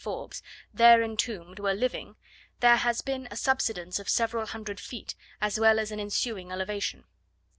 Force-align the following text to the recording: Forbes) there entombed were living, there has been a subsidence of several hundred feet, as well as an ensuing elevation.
Forbes) 0.03 0.41
there 0.73 1.03
entombed 1.03 1.59
were 1.59 1.75
living, 1.75 2.15
there 2.59 2.77
has 2.77 3.03
been 3.03 3.27
a 3.29 3.35
subsidence 3.37 3.99
of 3.99 4.09
several 4.09 4.47
hundred 4.47 4.79
feet, 4.79 5.13
as 5.39 5.59
well 5.59 5.77
as 5.77 5.91
an 5.91 5.99
ensuing 5.99 6.51
elevation. 6.51 7.03